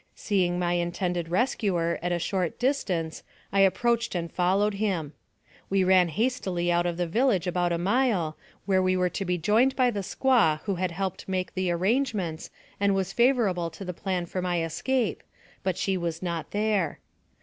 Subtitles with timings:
[0.15, 3.21] Seeing my intended rescuer at a short distance,
[3.53, 5.13] I approached and followed him.
[5.69, 8.35] We ran hastily out of the village about a mile,
[8.65, 12.49] where we were to be joined by the squaw who had helped make the arrangements
[12.79, 15.21] and was favorable to the plan for my escape,
[15.61, 16.97] but she was not there.